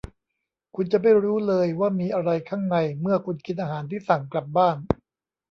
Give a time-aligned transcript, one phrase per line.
[0.75, 4.77] คุณจะไม่รู้เลยว่ามีอะไรข้างในเมื่อคุณกินอาหารที่สั่งกลับบ้าน